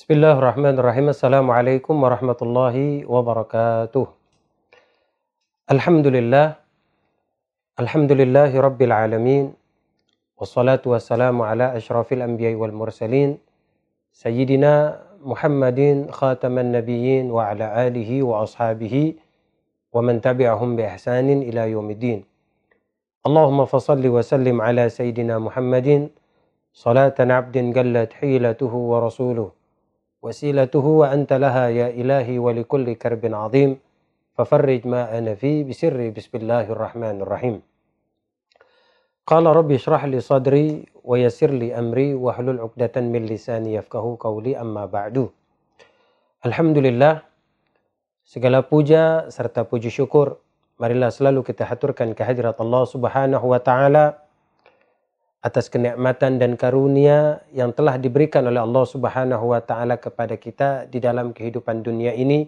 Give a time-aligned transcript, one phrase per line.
[0.00, 4.06] بسم الله الرحمن الرحيم السلام عليكم ورحمة الله وبركاته
[5.76, 6.46] الحمد لله
[7.84, 9.52] الحمد لله رب العالمين
[10.40, 13.44] والصلاة والسلام على أشرف الأنبياء والمرسلين
[14.16, 18.94] سيدنا محمد خاتم النبيين وعلى آله وأصحابه
[19.92, 22.24] ومن تبعهم بإحسان إلى يوم الدين
[23.28, 26.08] اللهم فصل وسلم على سيدنا محمد
[26.72, 29.59] صلاة عبد جلت حيلته ورسوله
[30.20, 33.80] وسيلته وأنت لها يا إلهي ولكل كرب عظيم.
[34.36, 37.56] ففرج ما أنا فيه بسر بسم الله الرحمن الرحيم.
[39.26, 44.56] قال ربي اشرح لي صدري ويسر لي أمري واحلل عقدة من لساني يفقه قولي.
[44.56, 45.28] أما بعد.
[46.40, 47.20] Alhamdulillah
[48.24, 50.40] segala puja serta puji syukur.
[50.80, 54.24] Marilah selalu kita haturkan kehadirat Allah Subhanahu wa taala.
[55.40, 61.00] Atas kenikmatan dan karunia yang telah diberikan oleh Allah Subhanahu wa taala kepada kita di
[61.00, 62.44] dalam kehidupan dunia ini.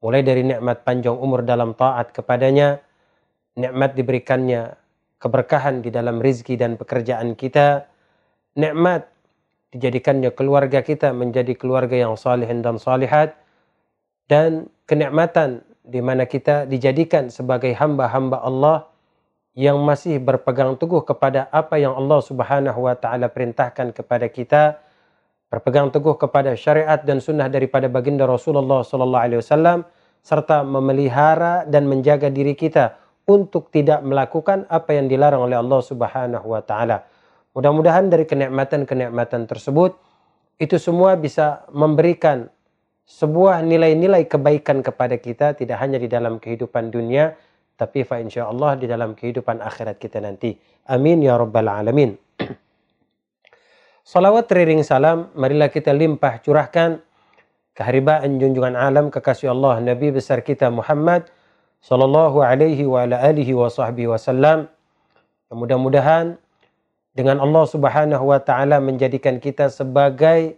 [0.00, 2.78] Mulai dari nikmat panjang umur dalam taat kepadanya
[3.58, 4.76] nikmat diberikannya
[5.18, 7.88] keberkahan di dalam rizki dan pekerjaan kita
[8.54, 9.08] nikmat
[9.72, 13.34] dijadikannya keluarga kita menjadi keluarga yang salihin dan salihat
[14.28, 18.86] dan kenikmatan di mana kita dijadikan sebagai hamba-hamba Allah
[19.56, 24.84] yang masih berpegang teguh kepada apa yang Allah Subhanahu wa taala perintahkan kepada kita,
[25.48, 29.88] berpegang teguh kepada syariat dan sunnah daripada baginda Rasulullah sallallahu alaihi wasallam
[30.20, 36.46] serta memelihara dan menjaga diri kita untuk tidak melakukan apa yang dilarang oleh Allah Subhanahu
[36.52, 37.08] wa taala.
[37.56, 39.96] Mudah-mudahan dari kenikmatan-kenikmatan tersebut
[40.60, 42.52] itu semua bisa memberikan
[43.08, 47.32] sebuah nilai-nilai kebaikan kepada kita tidak hanya di dalam kehidupan dunia
[47.76, 50.56] tapi fa insya Allah di dalam kehidupan akhirat kita nanti.
[50.88, 52.16] Amin ya rabbal alamin.
[54.06, 57.04] Salawat teriring salam, marilah kita limpah curahkan
[57.76, 61.28] keharibaan junjungan alam kekasih Allah Nabi besar kita Muhammad
[61.84, 64.72] sallallahu alaihi wa ala alihi wa sahbihi wasallam.
[65.52, 66.40] Mudah-mudahan
[67.12, 70.56] dengan Allah Subhanahu wa taala menjadikan kita sebagai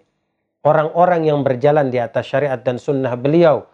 [0.62, 3.66] orang-orang yang berjalan di atas syariat dan sunnah beliau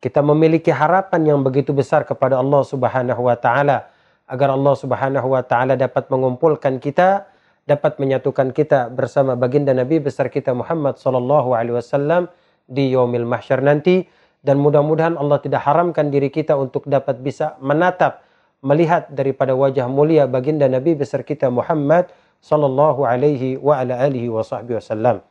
[0.00, 3.88] kita memiliki harapan yang begitu besar kepada Allah Subhanahu wa taala
[4.26, 7.30] agar Allah Subhanahu wa taala dapat mengumpulkan kita,
[7.64, 12.28] dapat menyatukan kita bersama baginda Nabi besar kita Muhammad sallallahu alaihi wasallam
[12.66, 14.06] di yaumil mahsyar nanti
[14.46, 18.22] dan mudah-mudahan Allah tidak haramkan diri kita untuk dapat bisa menatap
[18.62, 22.10] melihat daripada wajah mulia baginda Nabi besar kita Muhammad
[22.42, 25.22] sallallahu alaihi wa ala alihi wasallam.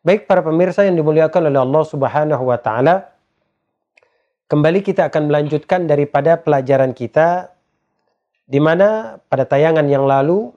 [0.00, 3.12] Baik para pemirsa yang dimuliakan oleh Allah Subhanahu wa taala,
[4.50, 7.54] Kembali kita akan melanjutkan daripada pelajaran kita
[8.50, 10.50] di mana pada tayangan yang lalu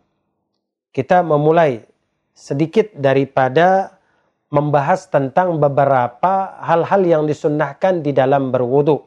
[0.89, 1.85] kita memulai
[2.33, 4.01] sedikit daripada
[4.49, 8.97] membahas tentang beberapa hal-hal yang disunnahkan di dalam berwudu.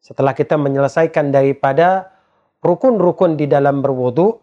[0.00, 2.08] Setelah kita menyelesaikan daripada
[2.64, 4.40] rukun-rukun di dalam berwudu,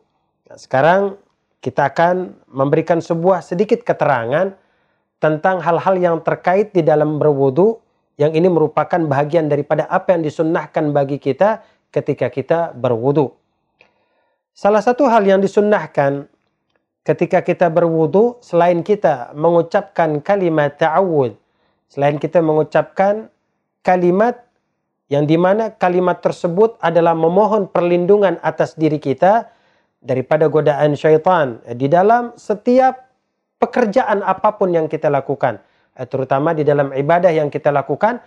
[0.54, 1.18] sekarang
[1.66, 4.54] kita akan memberikan sebuah sedikit keterangan
[5.18, 7.82] tentang hal-hal yang terkait di dalam berwudu
[8.16, 13.36] yang ini merupakan bahagian daripada apa yang disunnahkan bagi kita ketika kita berwudu.
[14.56, 16.32] Salah satu hal yang disunnahkan
[17.04, 21.36] ketika kita berwudu selain kita mengucapkan kalimat ta'awud,
[21.92, 23.28] selain kita mengucapkan
[23.84, 24.48] kalimat
[25.12, 29.52] yang di mana kalimat tersebut adalah memohon perlindungan atas diri kita
[30.02, 33.06] daripada godaan syaitan di dalam setiap
[33.62, 35.62] pekerjaan apa pun yang kita lakukan
[36.04, 38.20] terutama di dalam ibadah yang kita lakukan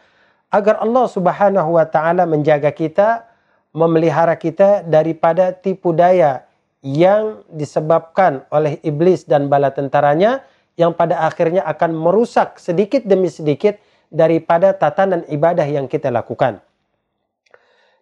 [0.49, 3.29] agar Allah Subhanahu wa taala menjaga kita,
[3.77, 6.49] memelihara kita daripada tipu daya
[6.81, 10.41] yang disebabkan oleh iblis dan bala tentaranya
[10.81, 13.77] yang pada akhirnya akan merusak sedikit demi sedikit
[14.09, 16.65] daripada tatanan ibadah yang kita lakukan.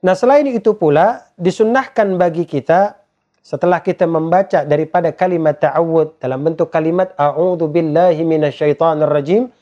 [0.05, 3.00] Nah, selain itu pula disunnahkan bagi kita
[3.46, 9.54] setelah kita membaca daripada kalimat ta'awud dalam bentuk kalimat a'udzu billahi minasyaitonir rajim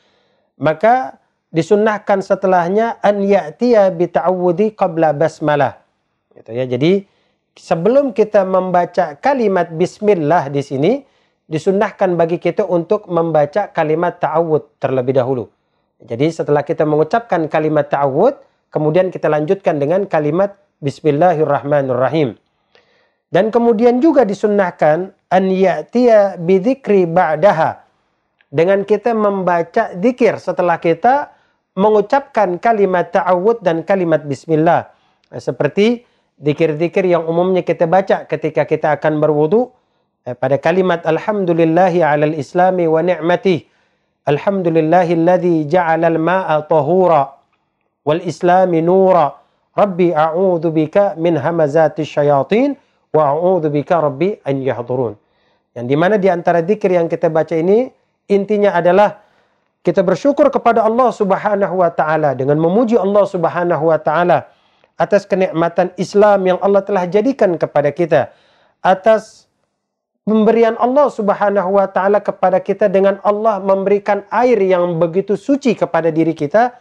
[0.57, 1.21] maka
[1.53, 5.85] disunnahkan setelahnya an ya'tiya bi ta'awudi qabla basmalah.
[6.33, 6.65] Gitu ya.
[6.65, 7.05] Jadi
[7.53, 10.91] sebelum kita membaca kalimat bismillah di sini
[11.45, 15.45] disunnahkan bagi kita untuk membaca kalimat ta'awud terlebih dahulu.
[16.01, 18.33] Jadi setelah kita mengucapkan kalimat ta'awud
[18.73, 22.41] kemudian kita lanjutkan dengan kalimat bismillahirrahmanirrahim
[23.35, 27.83] dan kemudian juga disunnahkan an ya'tiya bidzikri ba'daha
[28.47, 31.35] dengan kita membaca zikir setelah kita
[31.75, 34.87] mengucapkan kalimat ta'awud dan kalimat bismillah.
[35.35, 36.07] Seperti
[36.39, 39.67] zikir-zikir yang umumnya kita baca ketika kita akan berwudu
[40.39, 43.67] pada kalimat alhamdulillahi alal islami wa ni'matih
[44.25, 47.29] Alhamdulillahilladzi ja'alal ma'a tahura
[48.01, 49.37] wal islami nura.
[49.75, 52.73] Rabbi a'udzu bika min hamazati syayatin
[53.15, 55.15] wa a'udzu bika rabbi an yahdurun.
[55.71, 57.87] Yang di mana di antara zikir yang kita baca ini
[58.27, 59.23] intinya adalah
[59.85, 64.51] kita bersyukur kepada Allah Subhanahu wa taala dengan memuji Allah Subhanahu wa taala
[64.99, 68.31] atas kenikmatan Islam yang Allah telah jadikan kepada kita,
[68.79, 69.45] atas
[70.25, 76.09] pemberian Allah Subhanahu wa taala kepada kita dengan Allah memberikan air yang begitu suci kepada
[76.09, 76.73] diri kita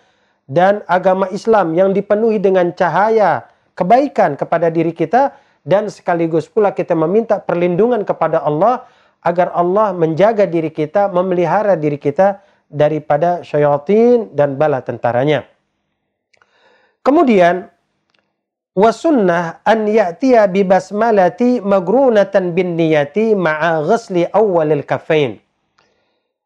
[0.48, 3.44] dan agama Islam yang dipenuhi dengan cahaya
[3.76, 5.34] kebaikan kepada diri kita
[5.64, 8.84] dan sekaligus pula kita meminta perlindungan kepada Allah
[9.24, 15.48] agar Allah menjaga diri kita, memelihara diri kita daripada syaitan dan bala tentaranya.
[17.00, 17.72] Kemudian
[18.76, 25.40] wasunnah an ya'tiya bi basmalati magrunatan bin niyati ma'a ghasli awwalil kafain.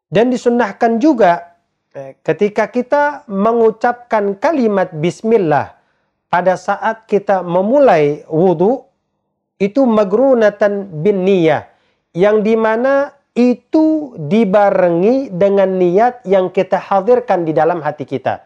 [0.09, 1.59] Dan disunnahkan juga
[1.93, 5.77] eh, ketika kita mengucapkan kalimat bismillah
[6.31, 8.88] pada saat kita memulai wudhu
[9.59, 11.67] itu magrunatan bin niyah
[12.15, 18.43] yang di mana itu dibarengi dengan niat yang kita hadirkan di dalam hati kita.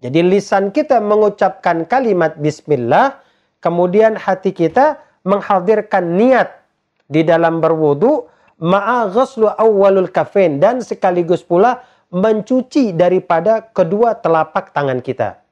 [0.00, 3.20] Jadi lisan kita mengucapkan kalimat bismillah,
[3.60, 6.60] kemudian hati kita menghadirkan niat
[7.08, 8.26] di dalam berwudu
[8.60, 11.84] ma'a ghuslu awwalul kafain dan sekaligus pula
[12.14, 15.42] mencuci daripada kedua telapak tangan kita.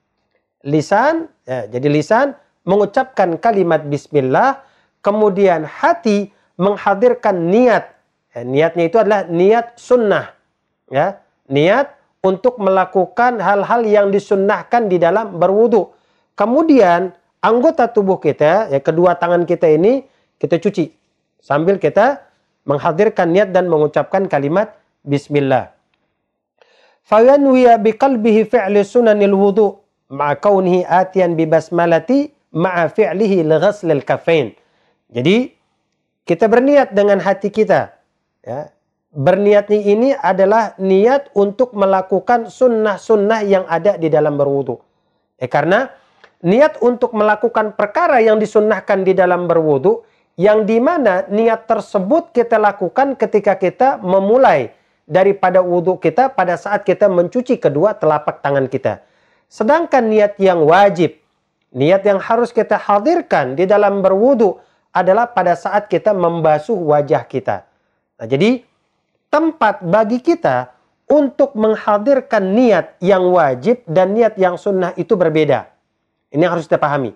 [0.63, 4.63] Lisan, ya, jadi lisan mengucapkan kalimat bismillah,
[5.03, 7.93] kemudian hati menghadirkan niat.
[8.33, 10.33] Ya, niatnya itu adalah niat sunnah.
[10.89, 11.21] Ya,
[11.51, 15.91] niat untuk melakukan hal-hal yang disunnahkan di dalam berwudu.
[16.39, 17.13] Kemudian
[17.43, 20.07] anggota tubuh kita, ya kedua tangan kita ini
[20.39, 20.95] kita cuci
[21.43, 22.23] sambil kita
[22.63, 25.75] menghadirkan niat dan mengucapkan kalimat Bismillah.
[27.03, 29.83] Fayanwiya biqalbihi fi'li sunanil wudu
[30.15, 33.43] ma'a kaunihi atiyan bi basmalati ma'a fi'lihi.
[35.13, 35.53] Jadi
[36.25, 37.93] kita berniat dengan hati kita
[38.41, 38.73] ya,
[39.13, 44.81] berniat ini adalah niat untuk melakukan sunnah-sunnah yang ada di dalam berwudu.
[45.37, 45.93] Eh, karena
[46.41, 50.01] niat untuk melakukan perkara yang disunnahkan di dalam berwudu,
[50.41, 54.73] yang di mana niat tersebut kita lakukan ketika kita memulai
[55.05, 59.05] daripada wudhu kita pada saat kita mencuci kedua telapak tangan kita.
[59.53, 61.21] Sedangkan niat yang wajib,
[61.77, 64.57] niat yang harus kita hadirkan di dalam berwudu
[64.93, 67.65] adalah pada saat kita membasuh wajah kita.
[68.21, 68.61] Nah, jadi
[69.33, 70.69] tempat bagi kita
[71.09, 75.69] untuk menghadirkan niat yang wajib dan niat yang sunnah itu berbeda.
[76.33, 77.13] Ini yang harus kita pahami.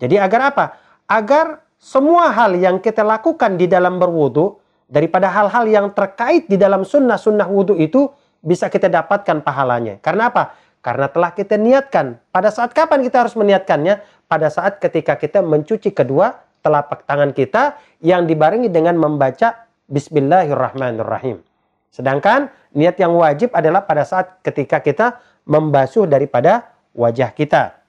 [0.00, 0.64] Jadi agar apa?
[1.08, 4.56] Agar semua hal yang kita lakukan di dalam berwudu
[4.88, 8.08] daripada hal-hal yang terkait di dalam sunnah-sunnah wudhu itu
[8.44, 10.00] bisa kita dapatkan pahalanya.
[10.00, 10.56] Karena apa?
[10.84, 12.20] Karena telah kita niatkan.
[12.28, 14.04] Pada saat kapan kita harus meniatkannya?
[14.28, 21.44] Pada saat ketika kita mencuci kedua telapak tangan kita yang dibarengi dengan membaca Bismillahirrahmanirrahim.
[21.92, 27.84] Sedangkan niat yang wajib adalah pada saat ketika kita membasuh daripada wajah kita.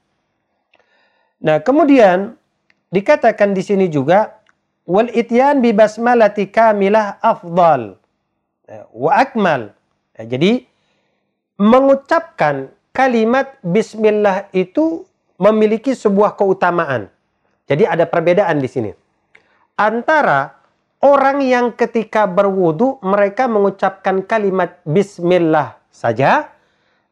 [1.40, 2.36] Nah, kemudian
[2.92, 4.44] dikatakan di sini juga
[4.84, 7.96] wal ityan bi basmalati kamilah afdal
[8.68, 9.72] eh, wa akmal.
[10.20, 10.68] Nah, jadi
[11.56, 15.08] mengucapkan kalimat bismillah itu
[15.40, 17.15] memiliki sebuah keutamaan.
[17.66, 18.94] Jadi ada perbedaan di sini.
[19.76, 20.54] Antara
[21.02, 26.50] orang yang ketika berwudu mereka mengucapkan kalimat bismillah saja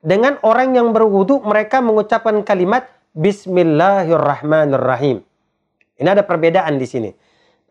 [0.03, 2.85] dengan orang yang berwudu mereka mengucapkan kalimat
[3.17, 5.23] bismillahirrahmanirrahim.
[5.97, 7.13] Ini ada perbedaan di sini.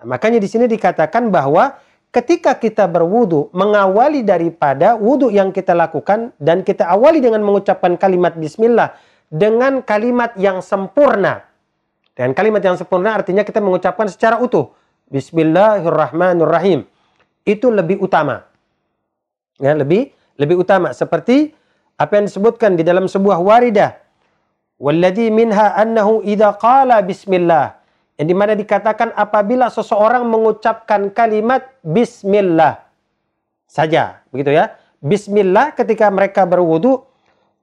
[0.00, 1.76] Nah, makanya di sini dikatakan bahwa
[2.08, 8.32] ketika kita berwudu mengawali daripada wudu yang kita lakukan dan kita awali dengan mengucapkan kalimat
[8.38, 8.96] bismillah
[9.28, 11.51] dengan kalimat yang sempurna.
[12.12, 14.72] Dengan kalimat yang sempurna artinya kita mengucapkan secara utuh
[15.12, 16.88] Bismillahirrahmanirrahim.
[17.44, 18.48] Itu lebih utama.
[19.60, 21.52] Ya, lebih lebih utama seperti
[22.00, 24.00] apa yang disebutkan di dalam sebuah waridah.
[24.80, 27.76] Walladhi minha annahu idza qala bismillah.
[28.16, 32.80] Yang di mana dikatakan apabila seseorang mengucapkan kalimat bismillah
[33.68, 34.76] saja, begitu ya.
[35.02, 37.02] Bismillah ketika mereka berwudu,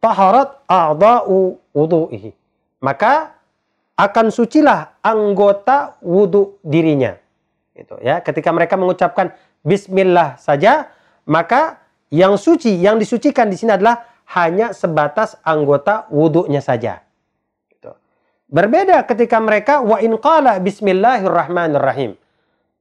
[0.03, 2.35] taharat a'dha'u wudu'ihi.
[2.83, 3.38] Maka
[3.99, 7.19] akan sucilah anggota wudu dirinya.
[7.75, 10.87] Itu ya, ketika mereka mengucapkan bismillah saja,
[11.27, 17.03] maka yang suci, yang disucikan di sini adalah hanya sebatas anggota wudhunya saja.
[17.67, 17.91] Itu.
[18.47, 22.15] Berbeda ketika mereka wa in qala bismillahirrahmanirrahim.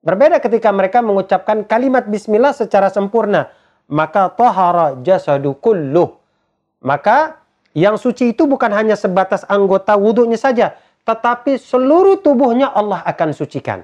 [0.06, 3.50] Berbeda ketika mereka mengucapkan kalimat bismillah secara sempurna.
[3.88, 6.20] maka tahara jasadu kulluh.
[6.84, 7.40] Maka
[7.72, 10.76] yang suci itu bukan hanya sebatas anggota wudhunya saja,
[11.08, 13.80] tetapi seluruh tubuhnya Allah akan sucikan.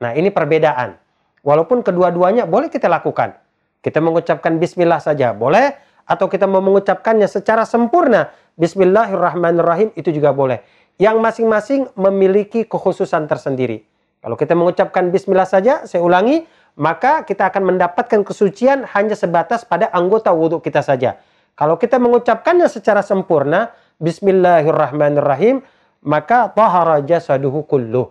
[0.00, 0.96] Nah, ini perbedaan.
[1.44, 3.36] Walaupun kedua-duanya boleh kita lakukan.
[3.84, 5.76] Kita mengucapkan bismillah saja boleh
[6.08, 10.64] atau kita mau mengucapkannya secara sempurna bismillahirrahmanirrahim itu juga boleh.
[10.96, 13.84] Yang masing-masing memiliki kekhususan tersendiri.
[14.22, 16.46] Kalau kita mengucapkan bismillah saja, saya ulangi,
[16.78, 21.18] maka kita akan mendapatkan kesucian hanya sebatas pada anggota wudhu kita saja.
[21.58, 25.60] Kalau kita mengucapkannya secara sempurna, bismillahirrahmanirrahim,
[26.02, 28.10] maka tahara jasaduhu kulluh.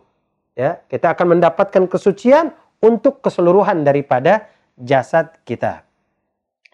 [0.56, 2.52] Ya, kita akan mendapatkan kesucian
[2.84, 5.88] untuk keseluruhan daripada jasad kita.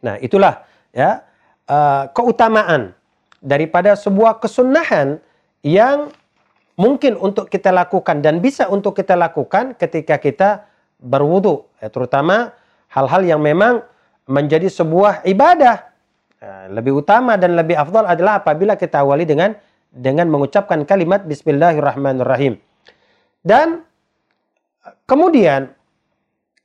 [0.02, 1.26] Nah, itulah ya
[1.70, 2.98] uh, keutamaan
[3.42, 5.22] daripada sebuah kesunahan
[5.62, 6.10] yang
[6.78, 10.50] mungkin untuk kita lakukan dan bisa untuk kita lakukan ketika kita
[10.98, 12.54] berwudu, ya, terutama
[12.90, 13.86] hal-hal yang memang
[14.26, 15.86] menjadi sebuah ibadah.
[16.38, 19.54] Nah, lebih utama dan lebih afdal adalah apabila kita awali dengan
[19.92, 22.60] dengan mengucapkan kalimat Bismillahirrahmanirrahim.
[23.42, 23.88] Dan
[25.08, 25.72] kemudian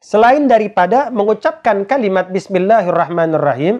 [0.03, 3.79] selain daripada mengucapkan kalimat Bismillahirrahmanirrahim,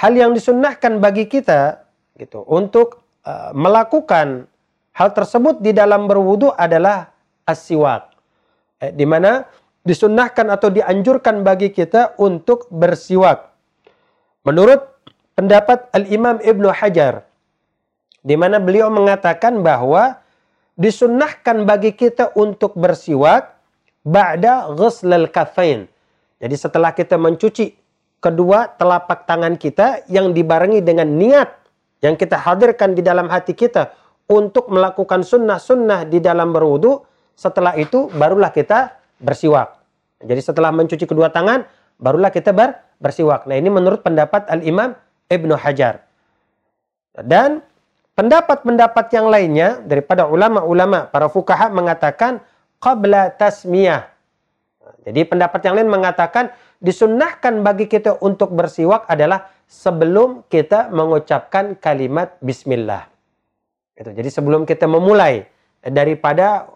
[0.00, 1.84] hal yang disunnahkan bagi kita
[2.16, 4.46] gitu untuk uh, melakukan
[4.94, 7.10] hal tersebut di dalam berwudu adalah
[7.44, 8.14] asiwak,
[8.80, 9.44] eh, di mana
[9.84, 13.52] disunnahkan atau dianjurkan bagi kita untuk bersiwak.
[14.48, 14.80] Menurut
[15.36, 17.26] pendapat Al Imam Ibnu Hajar
[18.24, 20.16] di mana beliau mengatakan bahwa
[20.80, 23.54] disunnahkan bagi kita untuk bersiwak
[24.02, 25.86] ba'da ghuslal kafain.
[26.40, 27.76] Jadi setelah kita mencuci
[28.18, 31.48] kedua telapak tangan kita yang dibarengi dengan niat
[32.00, 33.92] yang kita hadirkan di dalam hati kita
[34.28, 37.04] untuk melakukan sunnah-sunnah di dalam berwudu,
[37.36, 39.80] setelah itu barulah kita bersiwak.
[40.24, 41.64] Jadi setelah mencuci kedua tangan,
[42.00, 43.44] barulah kita ber bersiwak.
[43.44, 44.96] Nah ini menurut pendapat Al-Imam
[45.28, 46.04] Ibnu Hajar.
[47.20, 47.60] Dan
[48.14, 52.38] Pendapat-pendapat yang lainnya daripada ulama-ulama para fukaha mengatakan
[52.78, 54.06] qabla tasmiyah.
[55.02, 62.38] Jadi pendapat yang lain mengatakan disunnahkan bagi kita untuk bersiwak adalah sebelum kita mengucapkan kalimat
[62.38, 63.10] bismillah.
[63.98, 64.14] Itu.
[64.14, 65.50] Jadi sebelum kita memulai
[65.82, 66.70] daripada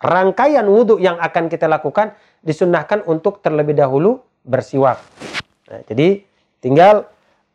[0.00, 4.98] rangkaian wudhu yang akan kita lakukan disunnahkan untuk terlebih dahulu bersiwak.
[5.68, 6.22] Nah, jadi
[6.64, 7.10] tinggal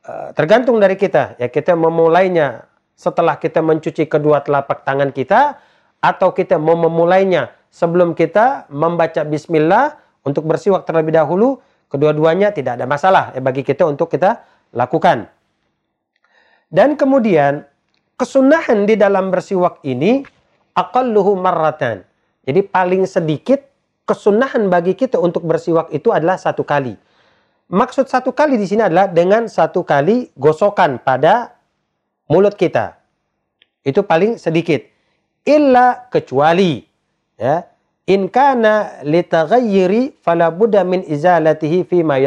[0.06, 5.57] uh, tergantung dari kita ya kita memulainya setelah kita mencuci kedua telapak tangan kita
[6.03, 11.59] atau kita mau memulainya sebelum kita membaca bismillah untuk bersiwak terlebih dahulu,
[11.89, 15.27] kedua-duanya tidak ada masalah ya bagi kita untuk kita lakukan.
[16.73, 17.65] Dan kemudian
[18.17, 20.25] kesunahan di dalam bersiwak ini
[20.73, 22.01] aqalluhu marratan.
[22.43, 23.62] Jadi paling sedikit
[24.03, 26.97] kesunahan bagi kita untuk bersiwak itu adalah satu kali.
[27.71, 31.55] Maksud satu kali di sini adalah dengan satu kali gosokan pada
[32.27, 33.00] mulut kita.
[33.84, 34.84] Itu paling sedikit.
[35.44, 36.84] Illa kecuali
[37.36, 37.68] ya.
[38.03, 42.20] In kana litaghayyiri fala budda min izalatihi fi ma.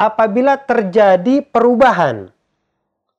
[0.00, 2.32] Apabila terjadi perubahan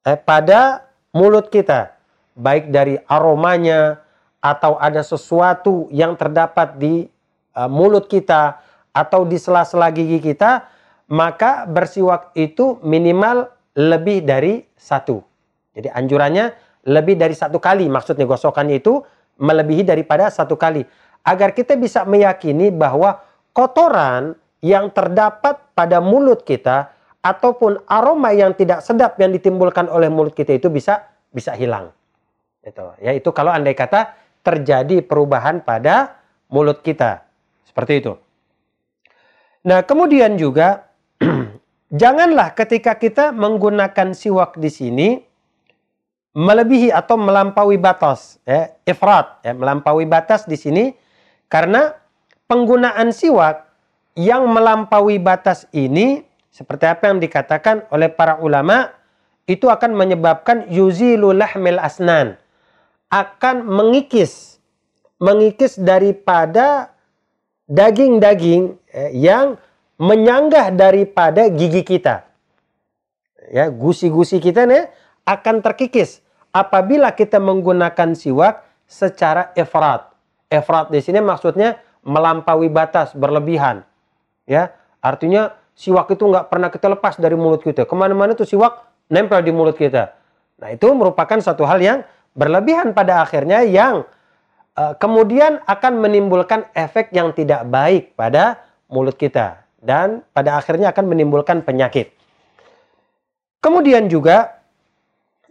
[0.01, 1.93] eh, pada mulut kita,
[2.33, 4.01] baik dari aromanya
[4.41, 7.05] atau ada sesuatu yang terdapat di
[7.53, 8.57] uh, mulut kita
[8.91, 10.65] atau di sela-sela gigi kita,
[11.07, 15.30] maka bersiwak itu minimal lebih dari satu.
[15.71, 16.51] Jadi anjurannya
[16.87, 17.87] lebih dari satu kali.
[17.87, 19.01] Maksudnya gosokannya itu
[19.39, 20.83] melebihi daripada satu kali.
[21.21, 23.21] Agar kita bisa meyakini bahwa
[23.53, 30.33] kotoran yang terdapat pada mulut kita ataupun aroma yang tidak sedap yang ditimbulkan oleh mulut
[30.33, 31.93] kita itu bisa bisa hilang.
[32.61, 32.93] Itu.
[33.01, 36.17] Ya, itu kalau andai kata terjadi perubahan pada
[36.49, 37.25] mulut kita.
[37.65, 38.13] Seperti itu.
[39.61, 40.89] Nah, kemudian juga
[42.01, 45.07] janganlah ketika kita menggunakan siwak di sini
[46.31, 50.95] melebihi atau melampaui batas, ya, ifrat, ya, melampaui batas di sini
[51.51, 51.91] karena
[52.47, 53.67] penggunaan siwak
[54.15, 58.91] yang melampaui batas ini seperti apa yang dikatakan oleh para ulama
[59.47, 62.39] itu akan menyebabkan yuzilu lahmil asnan
[63.11, 64.59] akan mengikis
[65.21, 66.95] mengikis daripada
[67.69, 69.47] daging-daging ya, yang
[70.01, 72.25] menyanggah daripada gigi kita.
[73.53, 74.89] Ya, gusi-gusi kita nih
[75.31, 76.19] akan terkikis
[76.51, 80.11] apabila kita menggunakan siwak secara efrat.
[80.51, 83.87] Efrat di sini maksudnya melampaui batas, berlebihan.
[84.43, 87.87] Ya, artinya siwak itu nggak pernah kita lepas dari mulut kita.
[87.87, 90.11] Ke mana-mana tuh siwak nempel di mulut kita.
[90.59, 91.99] Nah itu merupakan satu hal yang
[92.35, 94.03] berlebihan pada akhirnya yang
[94.75, 98.59] uh, kemudian akan menimbulkan efek yang tidak baik pada
[98.91, 99.63] mulut kita.
[99.81, 102.13] dan pada akhirnya akan menimbulkan penyakit.
[103.65, 104.60] Kemudian juga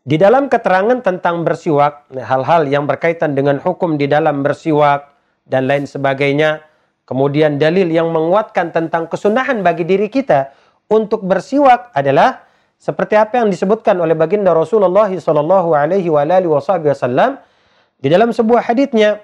[0.00, 5.12] di dalam keterangan tentang bersiwak, hal-hal yang berkaitan dengan hukum di dalam bersiwak
[5.44, 6.64] dan lain sebagainya,
[7.04, 10.56] kemudian dalil yang menguatkan tentang kesunahan bagi diri kita
[10.88, 12.48] untuk bersiwak adalah
[12.80, 17.36] seperti apa yang disebutkan oleh baginda Rasulullah sallallahu alaihi wasallam
[18.00, 19.20] di dalam sebuah hadisnya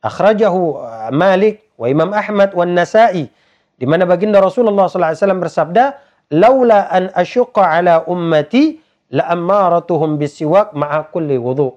[0.00, 3.28] akhrajahu uh, Malik wa Imam Ahmad wa Nasa'i
[3.76, 5.84] di mana baginda Rasulullah sallallahu alaihi wasallam bersabda
[6.32, 8.80] laula an asyqa ala ummati
[9.14, 11.70] la ammaratuhum bisiwak ma'a kulli wudu.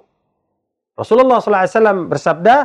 [0.97, 2.55] Rasulullah SAW bersabda,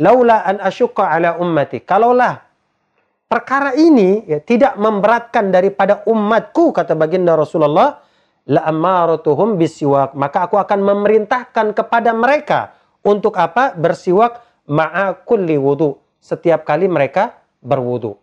[0.00, 1.84] laula an asyqa ala ummati.
[1.84, 2.40] Kalaulah
[3.28, 8.00] perkara ini ya, tidak memberatkan daripada umatku, kata baginda Rasulullah,
[8.48, 10.16] la ammaratuhum bisiwak.
[10.16, 12.72] Maka aku akan memerintahkan kepada mereka
[13.04, 13.76] untuk apa?
[13.76, 16.00] Bersiwak ma'a kulli wudu.
[16.24, 18.16] Setiap kali mereka berwudu.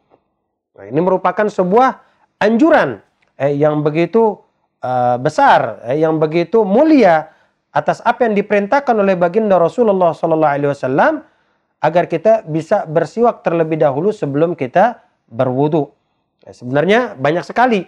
[0.73, 2.01] Nah, ini merupakan sebuah
[2.41, 2.97] anjuran
[3.37, 4.41] eh, yang begitu
[4.81, 7.31] uh, besar, eh, yang begitu mulia
[7.71, 11.23] atas apa yang diperintahkan oleh baginda Rasulullah Sallallahu Alaihi Wasallam
[11.81, 15.89] agar kita bisa bersiwak terlebih dahulu sebelum kita berwudu.
[16.43, 17.87] Ya, sebenarnya banyak sekali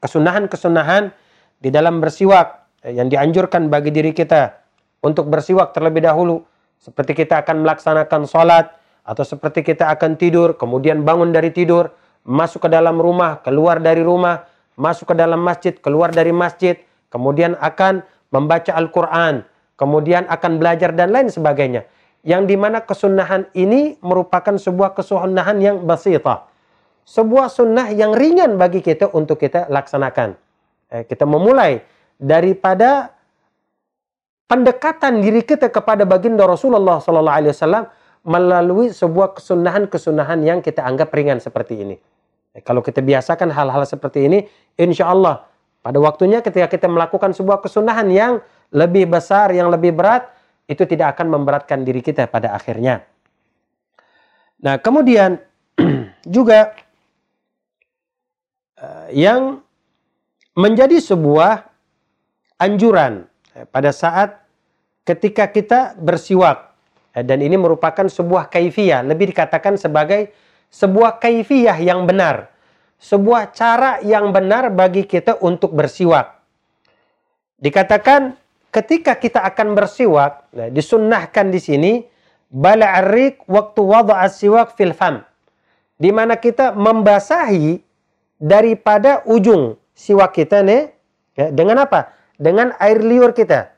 [0.00, 1.10] kesunahan-kesunahan
[1.58, 4.54] di dalam bersiwak eh, yang dianjurkan bagi diri kita
[5.02, 6.44] untuk bersiwak terlebih dahulu.
[6.80, 8.68] Seperti kita akan melaksanakan sholat
[9.04, 11.92] atau seperti kita akan tidur, kemudian bangun dari tidur,
[12.24, 16.78] masuk ke dalam rumah, keluar dari rumah, masuk ke dalam masjid, keluar dari masjid,
[17.10, 18.02] kemudian akan
[18.34, 19.46] membaca Al-Quran,
[19.78, 21.86] kemudian akan belajar dan lain sebagainya.
[22.24, 26.48] Yang di mana kesunahan ini merupakan sebuah kesunahan yang basita.
[27.04, 30.32] Sebuah sunnah yang ringan bagi kita untuk kita laksanakan.
[30.88, 31.84] Eh, kita memulai
[32.16, 33.12] daripada
[34.48, 37.84] pendekatan diri kita kepada baginda Rasulullah Wasallam
[38.24, 41.96] melalui sebuah kesunahan-kesunahan yang kita anggap ringan seperti ini.
[42.54, 44.38] Eh, kalau kita biasakan hal-hal seperti ini,
[44.78, 45.44] insya Allah
[45.84, 48.40] pada waktunya ketika kita melakukan sebuah kesunahan yang
[48.72, 50.30] lebih besar, yang lebih berat,
[50.64, 53.04] itu tidak akan memberatkan diri kita pada akhirnya.
[54.64, 55.36] Nah, kemudian
[56.24, 56.72] juga
[58.80, 59.60] uh, yang
[60.56, 61.68] menjadi sebuah
[62.56, 64.40] anjuran eh, pada saat
[65.04, 66.72] ketika kita bersiwak
[67.12, 70.32] dan ini merupakan sebuah kaifiyah, lebih dikatakan sebagai
[70.72, 72.53] sebuah kaifiyah yang benar,
[72.98, 76.40] sebuah cara yang benar bagi kita untuk bersiwak.
[77.60, 78.36] Dikatakan
[78.74, 81.92] ketika kita akan bersiwak, nah, disunnahkan di sini
[82.50, 85.22] bala'rik waktu wada'a siwak fil fam.
[85.94, 87.78] Di mana kita membasahi
[88.38, 90.90] daripada ujung siwak kita nih
[91.38, 92.10] ya, dengan apa?
[92.34, 93.70] Dengan air liur kita.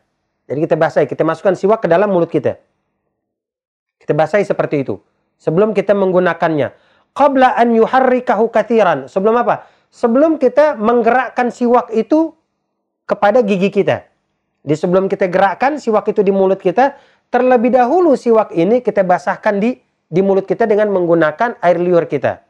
[0.47, 2.57] Jadi kita basahi, kita masukkan siwak ke dalam mulut kita.
[4.01, 4.97] Kita basahi seperti itu.
[5.37, 6.73] Sebelum kita menggunakannya
[7.17, 9.09] qabla an yuharrikahu kathiran.
[9.09, 9.65] Sebelum apa?
[9.89, 12.37] Sebelum kita menggerakkan siwak itu
[13.09, 14.05] kepada gigi kita.
[14.61, 17.01] Di sebelum kita gerakkan siwak itu di mulut kita,
[17.33, 22.45] terlebih dahulu siwak ini kita basahkan di di mulut kita dengan menggunakan air liur kita.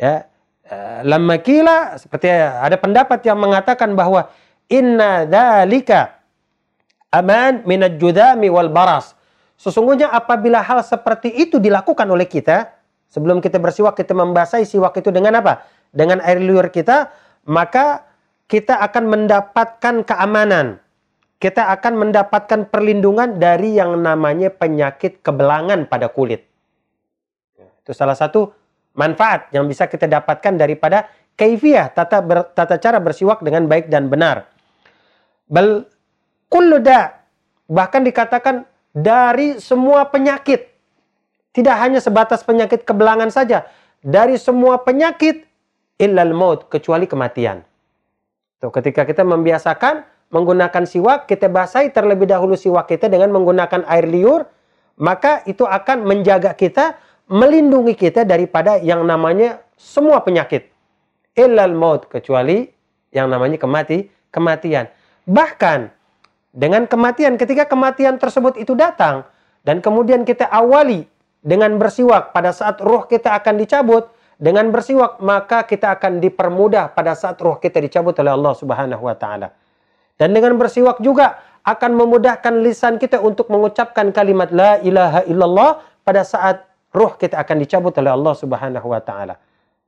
[0.00, 0.26] Ya.
[0.62, 4.32] Eh, Lama kila seperti ada pendapat yang mengatakan bahwa
[4.70, 6.22] inna dalika
[7.12, 9.12] aman minad judami wal baras.
[9.60, 12.81] Sesungguhnya apabila hal seperti itu dilakukan oleh kita,
[13.12, 15.68] Sebelum kita bersiwak, kita membasahi siwak itu dengan apa?
[15.92, 17.12] Dengan air liur kita,
[17.44, 18.08] maka
[18.48, 20.80] kita akan mendapatkan keamanan.
[21.36, 26.48] Kita akan mendapatkan perlindungan dari yang namanya penyakit kebelangan pada kulit.
[27.84, 28.48] Itu salah satu
[28.96, 34.08] manfaat yang bisa kita dapatkan daripada kaifiah tata, ber, tata cara bersiwak dengan baik dan
[34.08, 34.48] benar.
[35.52, 35.84] Bel
[36.48, 37.20] kulluda
[37.68, 38.64] bahkan dikatakan
[38.96, 40.71] dari semua penyakit
[41.52, 43.68] tidak hanya sebatas penyakit kebelangan saja.
[44.00, 45.44] Dari semua penyakit,
[46.00, 47.62] illal maut, kecuali kematian.
[48.58, 54.08] Tuh, ketika kita membiasakan menggunakan siwak, kita basahi terlebih dahulu siwak kita dengan menggunakan air
[54.08, 54.48] liur,
[54.96, 56.96] maka itu akan menjaga kita,
[57.28, 60.72] melindungi kita daripada yang namanya semua penyakit.
[61.36, 62.64] Illal maut, kecuali
[63.12, 64.88] yang namanya kemati, kematian.
[65.28, 65.92] Bahkan,
[66.52, 69.28] dengan kematian, ketika kematian tersebut itu datang,
[69.62, 71.06] dan kemudian kita awali
[71.42, 74.06] dengan bersiwak pada saat ruh kita akan dicabut,
[74.38, 79.14] dengan bersiwak maka kita akan dipermudah pada saat ruh kita dicabut oleh Allah Subhanahu wa
[79.18, 79.50] taala.
[80.14, 86.22] Dan dengan bersiwak juga akan memudahkan lisan kita untuk mengucapkan kalimat la ilaha illallah pada
[86.22, 86.62] saat
[86.94, 89.34] ruh kita akan dicabut oleh Allah Subhanahu wa taala.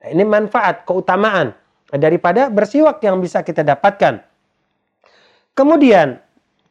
[0.03, 1.55] Nah, ini manfaat, keutamaan
[1.95, 4.23] daripada bersiwak yang bisa kita dapatkan.
[5.55, 6.19] Kemudian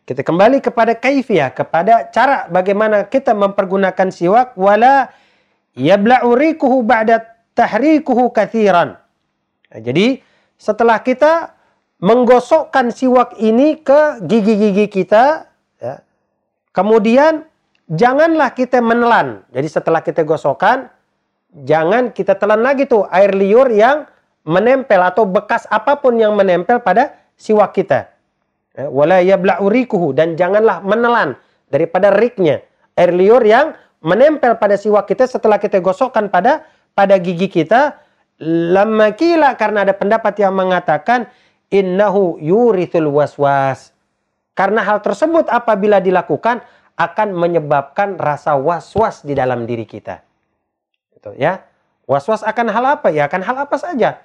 [0.03, 5.07] kita kembali kepada kaifiah, kepada cara bagaimana kita mempergunakan siwak wala
[5.79, 7.23] yabla'u rikuhu ba'da
[7.55, 8.99] tahrikuhu kathiran.
[9.71, 10.19] Nah, jadi
[10.59, 11.55] setelah kita
[12.03, 15.47] menggosokkan siwak ini ke gigi-gigi kita,
[15.79, 16.03] ya,
[16.75, 17.47] kemudian
[17.87, 19.47] janganlah kita menelan.
[19.55, 20.91] Jadi setelah kita gosokkan,
[21.63, 24.05] jangan kita telan lagi tuh air liur yang
[24.43, 28.12] menempel atau bekas apa pun yang menempel pada siwak kita.
[28.73, 31.37] Ya, wala yabla'urikuhu dan janganlah menelan
[31.69, 32.65] daripada riknya
[32.97, 36.65] air liur yang menempel pada siwak kita setelah kita gosokkan pada
[36.97, 38.01] pada gigi kita
[38.41, 41.29] lama kila karena ada pendapat yang mengatakan
[41.69, 43.93] innahu yurithul waswas.
[44.53, 46.61] Karena hal tersebut apabila dilakukan
[46.93, 50.21] akan menyebabkan rasa was-was di dalam diri kita.
[51.17, 51.65] Itu ya.
[52.05, 53.09] Was-was akan hal apa?
[53.09, 54.21] Ya akan hal apa saja.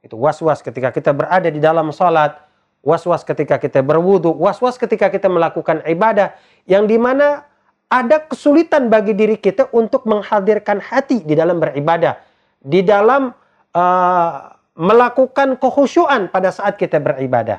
[0.00, 2.38] Itu was-was ketika kita berada di dalam salat,
[2.86, 6.38] was-was ketika kita berwudu, was-was ketika kita melakukan ibadah
[6.70, 7.42] yang di mana
[7.90, 12.22] ada kesulitan bagi diri kita untuk menghadirkan hati di dalam beribadah,
[12.62, 13.34] di dalam
[13.74, 14.34] uh,
[14.78, 17.58] melakukan kehusyuan pada saat kita beribadah.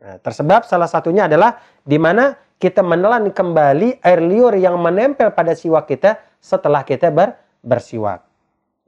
[0.00, 5.52] Nah, tersebab salah satunya adalah di mana kita menelan kembali air liur yang menempel pada
[5.52, 8.24] siwak kita setelah kita ber, bersiwak.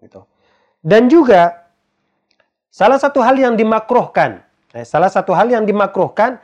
[0.00, 0.22] Gitu.
[0.80, 1.66] Dan juga
[2.70, 4.45] salah satu hal yang dimakruhkan,
[4.76, 6.36] eh, salah satu hal yang dimakruhkan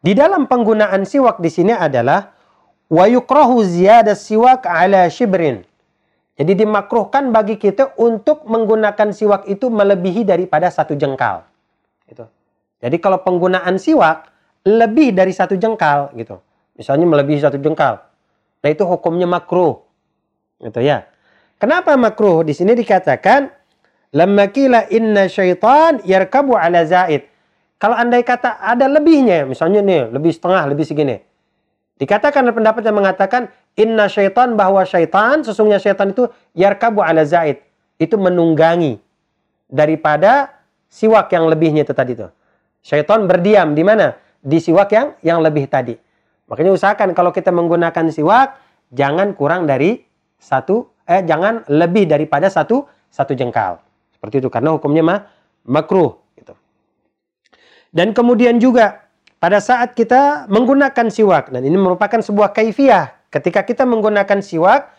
[0.00, 2.32] di dalam penggunaan siwak di sini adalah
[2.88, 5.60] wa yukrahu ziyadah siwak ala shibrin
[6.36, 11.48] jadi dimakruhkan bagi kita untuk menggunakan siwak itu melebihi daripada satu jengkal.
[12.04, 12.28] Gitu.
[12.84, 14.28] Jadi kalau penggunaan siwak
[14.68, 16.36] lebih dari satu jengkal gitu.
[16.76, 18.04] Misalnya melebihi satu jengkal.
[18.60, 19.80] Nah itu hukumnya makruh.
[20.60, 21.08] Gitu ya.
[21.56, 22.44] Kenapa makruh?
[22.44, 23.48] Di sini dikatakan
[24.12, 24.52] lamma
[24.92, 27.24] inna syaitan yarkabu ala zaid.
[27.76, 31.20] Kalau andai kata ada lebihnya, misalnya nih lebih setengah, lebih segini.
[31.96, 37.60] Dikatakan ada pendapat yang mengatakan inna syaitan bahwa syaitan sesungguhnya syaitan itu yarkabu ala zaid
[37.96, 39.00] itu menunggangi
[39.68, 40.60] daripada
[40.92, 42.28] siwak yang lebihnya itu tadi itu.
[42.84, 44.16] Syaitan berdiam di mana?
[44.40, 45.96] Di siwak yang yang lebih tadi.
[46.46, 48.60] Makanya usahakan kalau kita menggunakan siwak
[48.92, 50.04] jangan kurang dari
[50.36, 53.80] satu eh jangan lebih daripada satu satu jengkal.
[54.12, 55.20] Seperti itu karena hukumnya mah
[55.64, 56.25] makruh.
[57.96, 59.08] Dan kemudian juga
[59.40, 64.92] pada saat kita menggunakan siwak dan ini merupakan sebuah kaifiah ketika kita menggunakan siwak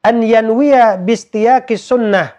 [0.00, 2.32] an yanwiya bistiyaki sunnah.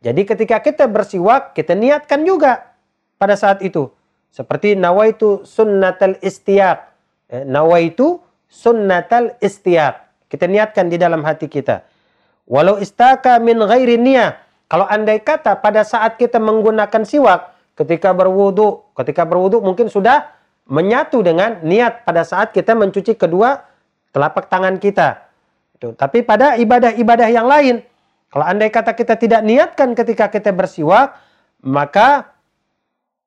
[0.00, 2.72] Jadi ketika kita bersiwak kita niatkan juga
[3.20, 3.92] pada saat itu
[4.32, 6.92] seperti nawaitu sunnatal istiyak.
[7.32, 10.04] Eh, nawaitu sunnatal istiyak.
[10.28, 11.84] Kita niatkan di dalam hati kita.
[12.44, 14.36] Walau istaka min ghairi niyah.
[14.68, 20.30] Kalau andai kata pada saat kita menggunakan siwak ketika berwudu, ketika berwudu mungkin sudah
[20.70, 23.60] menyatu dengan niat pada saat kita mencuci kedua
[24.14, 25.28] telapak tangan kita.
[25.74, 25.92] Itu.
[25.98, 27.82] Tapi pada ibadah-ibadah yang lain,
[28.30, 31.18] kalau andai kata kita tidak niatkan ketika kita bersiwak,
[31.66, 32.32] maka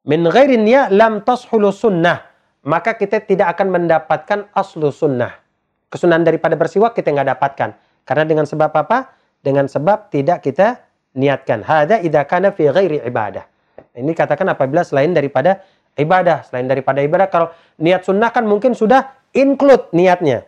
[0.07, 2.23] min ghairin niyat lam tashulu sunnah.
[2.67, 5.31] Maka kita tidak akan mendapatkan aslu sunnah.
[5.87, 7.69] Kesunahan daripada bersiwak kita nggak dapatkan.
[8.03, 9.15] Karena dengan sebab apa?
[9.39, 10.83] Dengan sebab tidak kita
[11.15, 11.63] niatkan.
[11.63, 13.47] Hada idha kana fi ghairi ibadah.
[13.97, 15.61] Ini katakan apabila selain daripada
[15.97, 16.45] ibadah.
[16.45, 17.47] Selain daripada ibadah, kalau
[17.81, 20.45] niat sunnah kan mungkin sudah include niatnya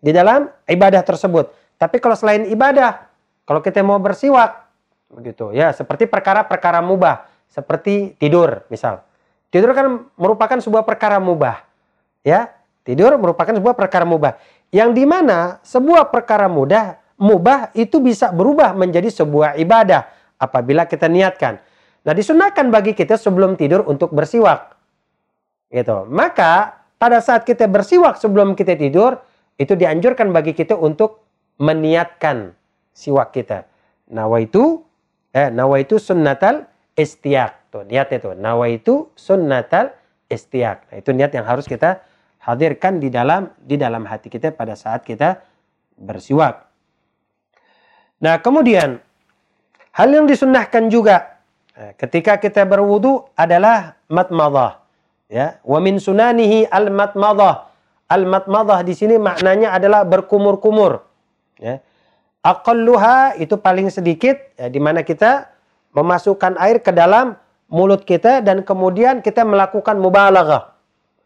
[0.00, 1.52] di dalam ibadah tersebut.
[1.80, 3.08] Tapi kalau selain ibadah,
[3.48, 4.68] kalau kita mau bersiwak,
[5.08, 9.00] begitu ya, seperti perkara-perkara mubah, seperti tidur misal.
[9.50, 11.64] Tidur kan merupakan sebuah perkara mubah.
[12.20, 12.52] Ya,
[12.84, 14.36] tidur merupakan sebuah perkara mubah.
[14.70, 20.06] Yang di mana sebuah perkara mudah, mubah itu bisa berubah menjadi sebuah ibadah
[20.38, 21.58] apabila kita niatkan.
[22.00, 24.72] Nah, disunahkan bagi kita sebelum tidur untuk bersiwak.
[25.68, 26.08] Gitu.
[26.08, 29.20] Maka pada saat kita bersiwak sebelum kita tidur,
[29.60, 31.20] itu dianjurkan bagi kita untuk
[31.60, 32.56] meniatkan
[32.96, 33.68] siwak kita.
[34.08, 34.80] Nawaitu
[35.36, 36.64] eh nawaitu sunnatal
[36.96, 37.68] istiak.
[37.68, 38.34] Tuh, niatnya tuh.
[38.34, 39.92] Nawaitu sunnatal
[40.32, 40.88] istiak.
[40.88, 42.00] Nah, itu niat yang harus kita
[42.40, 45.44] hadirkan di dalam di dalam hati kita pada saat kita
[46.00, 46.64] bersiwak.
[48.24, 48.96] Nah, kemudian
[49.92, 51.29] hal yang disunnahkan juga
[51.96, 54.84] ketika kita berwudu adalah matmadah.
[55.30, 57.70] Ya, wa min sunanihi al-matmadah.
[58.10, 61.06] Al-matmadah di sini maknanya adalah berkumur-kumur.
[61.62, 61.78] Ya.
[62.42, 65.54] Aqalluha itu paling sedikit ya, di mana kita
[65.94, 67.38] memasukkan air ke dalam
[67.70, 70.74] mulut kita dan kemudian kita melakukan mubalaghah.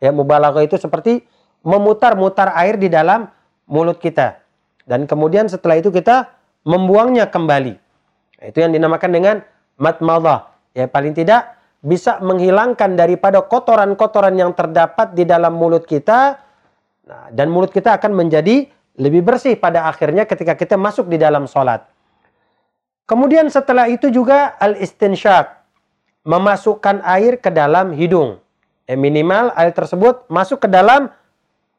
[0.04, 1.24] Ya, mubalaghah itu seperti
[1.64, 3.32] memutar-mutar air di dalam
[3.64, 4.44] mulut kita.
[4.84, 6.28] Dan kemudian setelah itu kita
[6.68, 7.80] membuangnya kembali.
[8.44, 9.36] Itu yang dinamakan dengan
[9.78, 10.52] matmadah.
[10.74, 16.40] Ya, paling tidak bisa menghilangkan daripada kotoran-kotoran yang terdapat di dalam mulut kita
[17.04, 18.64] nah, dan mulut kita akan menjadi
[18.96, 21.84] lebih bersih pada akhirnya ketika kita masuk di dalam sholat.
[23.04, 25.62] Kemudian setelah itu juga al-istinsyak.
[26.24, 28.40] memasukkan air ke dalam hidung.
[28.88, 31.12] Eh, minimal air tersebut masuk ke dalam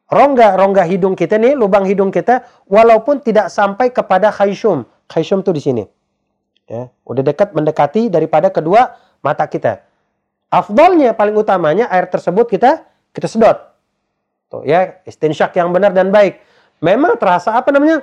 [0.06, 4.86] rongga-rongga hidung kita nih, lubang hidung kita, walaupun tidak sampai kepada khayshum.
[5.10, 5.82] Khayshum tuh di sini.
[6.66, 9.86] Ya, udah dekat mendekati daripada kedua mata kita.
[10.50, 12.82] Afdolnya paling utamanya air tersebut kita
[13.14, 13.58] kita sedot.
[14.50, 16.42] Tuh ya, istinsyak yang benar dan baik.
[16.82, 18.02] Memang terasa apa namanya?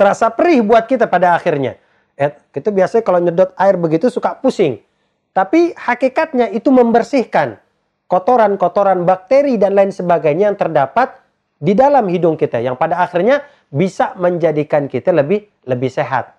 [0.00, 1.76] Terasa perih buat kita pada akhirnya.
[2.16, 4.80] Ya, kita biasanya kalau nyedot air begitu suka pusing.
[5.36, 7.60] Tapi hakikatnya itu membersihkan
[8.08, 11.20] kotoran-kotoran bakteri dan lain sebagainya yang terdapat
[11.60, 16.37] di dalam hidung kita yang pada akhirnya bisa menjadikan kita lebih lebih sehat.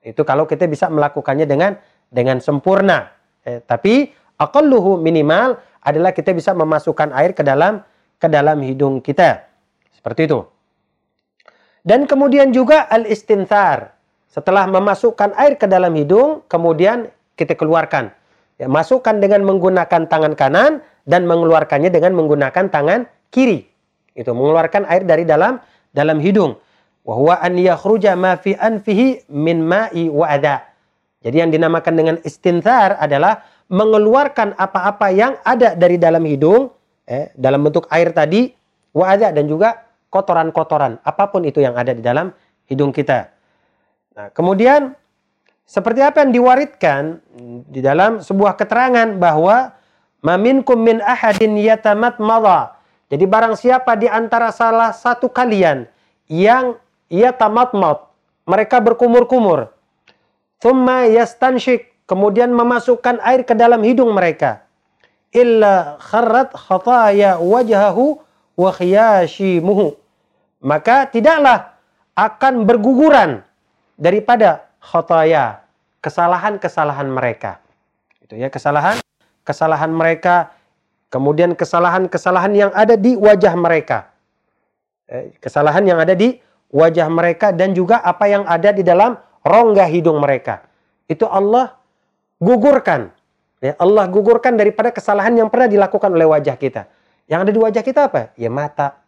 [0.00, 1.76] Itu kalau kita bisa melakukannya dengan
[2.08, 3.12] dengan sempurna.
[3.44, 4.10] Eh, tapi
[4.40, 7.84] aqalluhu minimal adalah kita bisa memasukkan air ke dalam
[8.20, 9.44] ke dalam hidung kita.
[9.92, 10.40] Seperti itu.
[11.80, 13.96] Dan kemudian juga al-istinthar.
[14.28, 18.12] Setelah memasukkan air ke dalam hidung, kemudian kita keluarkan.
[18.60, 23.64] Ya, masukkan dengan menggunakan tangan kanan dan mengeluarkannya dengan menggunakan tangan kiri.
[24.12, 25.58] Itu mengeluarkan air dari dalam
[25.96, 26.60] dalam hidung.
[27.04, 30.62] Wa an yakhruja ma fi anfihi min ma'i wa adha.
[31.20, 36.72] Jadi yang dinamakan dengan istinthar adalah mengeluarkan apa-apa yang ada dari dalam hidung
[37.06, 38.50] eh, dalam bentuk air tadi
[38.96, 42.34] wa adha dan juga kotoran-kotoran apa pun itu yang ada di dalam
[42.66, 43.30] hidung kita.
[44.16, 44.98] Nah, kemudian
[45.64, 47.22] seperti apa yang diwaritkan
[47.70, 49.70] di dalam sebuah keterangan bahwa
[50.18, 52.74] maminkum min ahadin yatamat madha.
[53.10, 55.86] Jadi barang siapa di antara salah satu kalian
[56.30, 56.78] yang
[57.10, 58.08] yatamat mad,
[58.46, 59.74] mereka berkumur-kumur.
[60.62, 64.64] Thumma yastanshik, kemudian memasukkan air ke dalam hidung mereka.
[65.34, 68.22] Illa kharrat khataya wajhahu
[68.56, 69.98] wa khiyashimuhu.
[70.62, 71.76] Maka tidaklah
[72.14, 73.42] akan berguguran
[73.98, 75.64] daripada khotaya,
[76.00, 77.60] kesalahan-kesalahan mereka.
[78.20, 79.00] Itu ya, kesalahan
[79.50, 80.54] kesalahan mereka,
[81.10, 84.12] kemudian kesalahan-kesalahan yang ada di wajah mereka.
[85.10, 86.38] Eh, kesalahan yang ada di
[86.70, 90.66] wajah mereka dan juga apa yang ada di dalam rongga hidung mereka.
[91.10, 91.74] Itu Allah
[92.38, 93.10] gugurkan.
[93.60, 96.88] Ya, Allah gugurkan daripada kesalahan yang pernah dilakukan oleh wajah kita.
[97.28, 98.32] Yang ada di wajah kita apa?
[98.40, 99.04] Ya mata,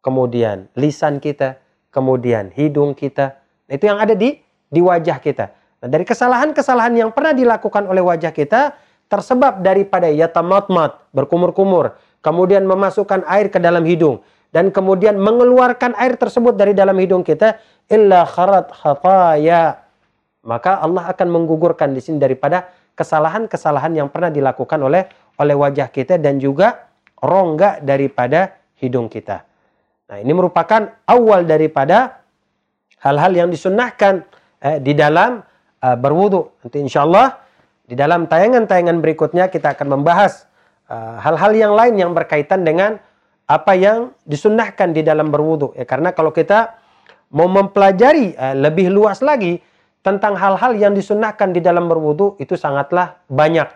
[0.00, 1.58] kemudian lisan kita,
[1.90, 3.42] kemudian hidung kita.
[3.66, 4.38] Itu yang ada di
[4.70, 5.50] di wajah kita.
[5.82, 8.78] Nah, dari kesalahan-kesalahan yang pernah dilakukan oleh wajah kita
[9.10, 16.56] tersebab daripada yatamatmat, berkumur-kumur, kemudian memasukkan air ke dalam hidung dan kemudian mengeluarkan air tersebut
[16.56, 19.84] dari dalam hidung kita illa kharat khataya.
[20.44, 25.04] Maka Allah akan menggugurkan di sini daripada kesalahan-kesalahan yang pernah dilakukan oleh
[25.38, 26.88] oleh wajah kita dan juga
[27.20, 29.44] rongga daripada hidung kita.
[30.08, 32.24] Nah, ini merupakan awal daripada
[33.04, 34.24] hal-hal yang disunnahkan
[34.64, 35.44] eh, di dalam
[35.84, 36.50] uh, berwudu.
[36.64, 37.38] Nanti insya Allah
[37.84, 40.48] di dalam tayangan-tayangan berikutnya kita akan membahas
[40.88, 42.98] eh, hal-hal uh, yang lain yang berkaitan dengan
[43.48, 45.72] apa yang disunnahkan di dalam berwudu.
[45.72, 46.76] Ya, karena kalau kita
[47.32, 49.56] mau mempelajari uh, lebih luas lagi
[50.04, 53.66] tentang hal-hal yang disunnahkan di dalam berwudu itu sangatlah banyak.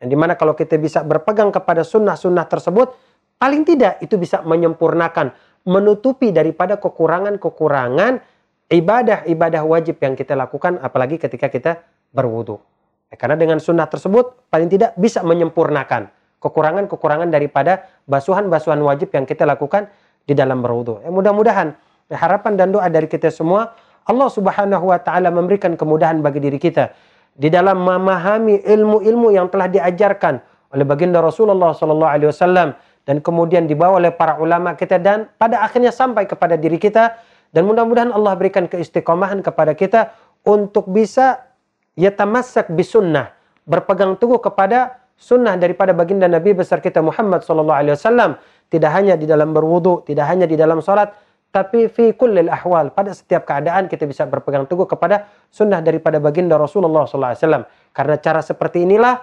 [0.00, 2.94] Yang di mana kalau kita bisa berpegang kepada sunnah-sunnah tersebut,
[3.36, 5.34] paling tidak itu bisa menyempurnakan,
[5.66, 8.22] menutupi daripada kekurangan-kekurangan
[8.70, 11.72] ibadah-ibadah wajib yang kita lakukan apalagi ketika kita
[12.14, 12.62] berwudu.
[13.10, 19.44] Ya, karena dengan sunnah tersebut paling tidak bisa menyempurnakan kekurangan-kekurangan daripada basuhan-basuhan wajib yang kita
[19.44, 19.92] lakukan
[20.24, 21.04] di dalam berwudu.
[21.04, 21.76] Ya, mudah-mudahan
[22.08, 23.76] ya, harapan dan doa dari kita semua
[24.08, 26.92] Allah Subhanahu wa taala memberikan kemudahan bagi diri kita
[27.36, 30.42] di dalam memahami ilmu-ilmu yang telah diajarkan
[30.74, 32.74] oleh baginda Rasulullah sallallahu alaihi wasallam
[33.04, 37.16] dan kemudian dibawa oleh para ulama kita dan pada akhirnya sampai kepada diri kita
[37.50, 40.14] dan mudah-mudahan Allah berikan keistiqomahan kepada kita
[40.46, 41.50] untuk bisa
[41.98, 43.34] yatamassak bisunnah,
[43.66, 48.40] berpegang teguh kepada sunnah daripada baginda Nabi besar kita Muhammad sallallahu alaihi wasallam,
[48.72, 51.12] tidak hanya di dalam berwudu, tidak hanya di dalam salat,
[51.52, 56.56] tapi fi kullil ahwal, pada setiap keadaan kita bisa berpegang teguh kepada sunnah daripada baginda
[56.56, 57.64] Rasulullah sallallahu alaihi wasallam.
[57.92, 59.20] Karena cara seperti inilah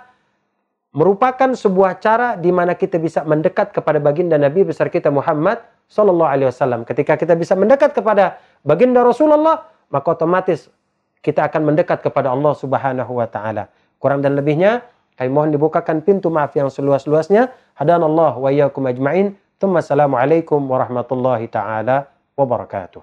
[0.98, 6.26] merupakan sebuah cara di mana kita bisa mendekat kepada baginda Nabi besar kita Muhammad Sallallahu
[6.26, 6.84] Alaihi Wasallam.
[6.90, 10.68] Ketika kita bisa mendekat kepada baginda Rasulullah, maka otomatis
[11.22, 13.70] kita akan mendekat kepada Allah Subhanahu Wa Taala.
[14.02, 14.84] Kurang dan lebihnya,
[15.18, 17.50] kami mohon dibukakan pintu maaf yang seluas-luasnya.
[17.74, 19.34] Hadanallah wa iyyakum ajma'in.
[19.58, 22.06] Assalamualaikum warahmatullahi taala
[22.38, 23.02] wabarakatuh.